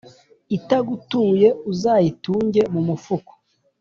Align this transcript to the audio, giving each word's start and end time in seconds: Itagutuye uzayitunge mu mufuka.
Itagutuye 0.57 1.47
uzayitunge 1.71 2.61
mu 2.73 2.81
mufuka. 2.87 3.31